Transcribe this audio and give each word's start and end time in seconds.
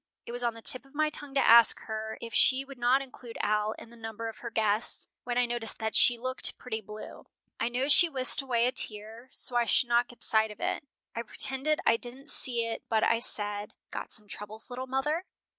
It 0.25 0.31
was 0.31 0.41
on 0.43 0.55
the 0.55 0.63
tip 0.63 0.83
of 0.83 0.95
my 0.95 1.11
tongue 1.11 1.35
to 1.35 1.47
ask 1.47 1.81
her 1.81 2.17
if 2.21 2.33
she 2.33 2.65
would 2.65 2.79
not 2.79 3.03
include 3.03 3.37
Al 3.41 3.73
in 3.73 3.91
the 3.91 3.95
number 3.95 4.29
of 4.29 4.39
her 4.39 4.49
guests, 4.49 5.07
when 5.25 5.37
I 5.37 5.45
noticed 5.45 5.77
that 5.77 5.93
she 5.93 6.17
looked 6.17 6.57
pretty 6.57 6.81
blue. 6.81 7.27
I 7.59 7.69
know 7.69 7.87
she 7.87 8.09
whisked 8.09 8.41
away 8.41 8.65
a 8.65 8.71
tear 8.71 9.29
so 9.31 9.55
I 9.55 9.65
should 9.65 9.89
not 9.89 10.07
get 10.07 10.23
sight 10.23 10.49
of 10.49 10.59
it. 10.59 10.83
I 11.15 11.21
pretended 11.21 11.81
I 11.85 11.97
didn't 11.97 12.31
see 12.31 12.65
it 12.65 12.81
but 12.89 13.03
I 13.03 13.19
said, 13.19 13.75
'Got 13.91 14.11
some 14.11 14.27
troubles, 14.27 14.71
little 14.71 14.87
mother?'" 14.87 15.23